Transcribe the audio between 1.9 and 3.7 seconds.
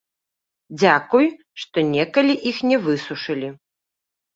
некалі іх не высушылі.